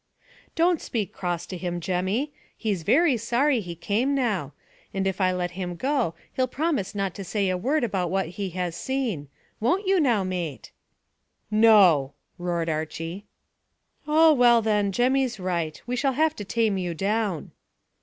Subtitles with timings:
[0.55, 2.33] "Don't speak cross to him, Jemmy.
[2.57, 4.51] He's very sorry he came now,
[4.95, 8.29] and if I let him go he'll promise not to say a word about what
[8.29, 9.29] he has seen;
[9.59, 10.71] won't you now, mate?"
[11.51, 13.27] "No!" roared Archy.
[14.07, 15.79] "Oh, well then, Jemmy's right.
[15.85, 17.51] We shall have to tame you down."